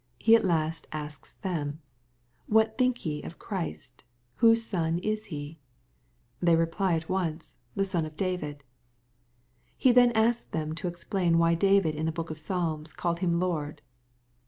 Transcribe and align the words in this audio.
He 0.17 0.35
at 0.35 0.43
last 0.43 0.87
asks 0.91 1.33
them, 1.43 1.79
"What 2.47 2.75
think 2.75 3.05
ye 3.05 3.21
of 3.21 3.37
Christ? 3.37 4.03
Whose 4.37 4.63
Son 4.63 4.97
is 4.97 5.25
He?" 5.25 5.59
They 6.41 6.55
reply 6.55 6.95
at 6.95 7.07
once, 7.07 7.57
"the 7.75 7.85
son 7.85 8.07
of 8.07 8.17
David." 8.17 8.63
He 9.77 9.91
then 9.91 10.11
asks 10.13 10.47
them 10.47 10.73
to 10.73 10.87
explain, 10.87 11.37
why 11.37 11.53
David 11.53 11.93
in 11.93 12.07
the 12.07 12.11
book 12.11 12.31
of 12.31 12.39
Psalms 12.39 12.93
calls 12.93 13.19
Him 13.19 13.39
Lord. 13.39 13.83